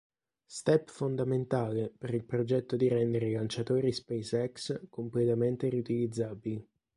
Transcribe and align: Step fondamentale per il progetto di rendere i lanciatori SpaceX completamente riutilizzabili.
Step 0.47 0.89
fondamentale 0.89 1.93
per 1.95 2.15
il 2.15 2.23
progetto 2.23 2.75
di 2.75 2.87
rendere 2.87 3.29
i 3.29 3.33
lanciatori 3.33 3.91
SpaceX 3.91 4.81
completamente 4.89 5.69
riutilizzabili. 5.69 6.67